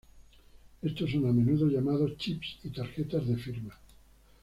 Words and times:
Estos 0.81 1.11
son 1.11 1.27
a 1.29 1.31
menudo 1.31 1.67
llamados 1.67 2.17
"chips 2.17 2.57
y 2.63 2.69
tarjetas 2.69 3.27
de 3.27 3.35
firma". 3.37 3.77